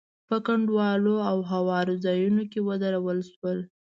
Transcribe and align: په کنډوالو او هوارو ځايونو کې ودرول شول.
په 0.27 0.35
کنډوالو 0.45 1.15
او 1.29 1.37
هوارو 1.51 1.93
ځايونو 2.05 2.43
کې 2.51 2.59
ودرول 2.67 3.19
شول. 3.31 3.59